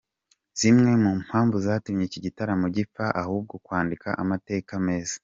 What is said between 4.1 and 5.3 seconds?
amateka meza.